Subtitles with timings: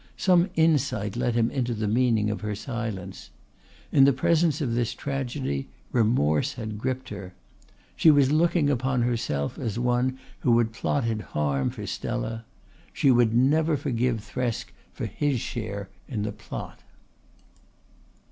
[0.17, 3.29] Some insight let him into the meaning of her silence.
[3.91, 7.35] In the presence of this tragedy remorse had gripped her.
[7.95, 12.45] She was looking upon herself as one who had plotted harm for Stella.
[12.91, 16.79] She would never forgive Thresk for his share in the plot.